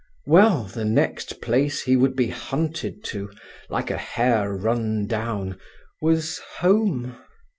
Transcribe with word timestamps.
_"Well, 0.25 0.63
the 0.63 0.83
next 0.83 1.41
place 1.41 1.81
he 1.83 1.95
would 1.95 2.15
be 2.15 2.29
hunted 2.29 3.03
to, 3.03 3.29
like 3.69 3.91
a 3.91 3.97
hare 3.97 4.51
run 4.51 5.05
down, 5.05 5.59
was 6.01 6.39
home. 6.57 7.15